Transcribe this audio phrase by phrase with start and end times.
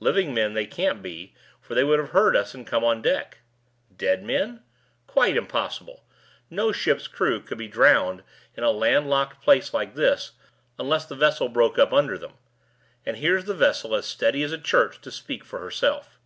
[0.00, 3.38] Living men they can't be; for they would have heard us and come on deck.
[3.96, 4.64] Dead men?
[5.06, 6.02] Quite impossible!
[6.50, 8.24] No ship's crew could be drowned
[8.56, 10.32] in a land locked place like this,
[10.76, 12.32] unless the vessel broke up under them
[13.06, 16.18] and here's the vessel as steady as a church to speak for herself.